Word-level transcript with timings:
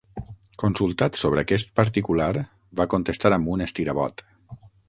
Consultat 0.63 1.19
sobre 1.25 1.43
aquest 1.43 1.69
particular, 1.81 2.31
va 2.81 2.89
contestar 2.97 3.35
amb 3.39 3.55
un 3.57 3.67
estirabot. 3.71 4.27